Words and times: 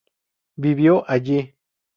Vivo 0.63 1.05
allí. 1.15 1.39